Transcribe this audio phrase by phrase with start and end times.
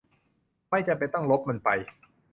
[0.69, 1.69] ไม่จำเป็นต้องลบมันไป